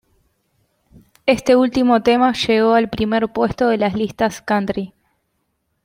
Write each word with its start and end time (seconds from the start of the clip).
Este 1.27 1.55
último 1.55 2.01
tema 2.01 2.33
llegó 2.33 2.73
al 2.73 2.89
primer 2.89 3.31
puesto 3.31 3.67
de 3.67 3.77
las 3.77 3.93
listas 3.93 4.41
"country". 4.41 4.95